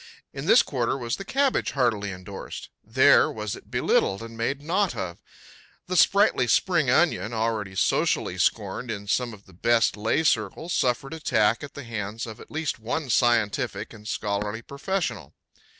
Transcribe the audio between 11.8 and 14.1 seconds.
hands of at least one scientific and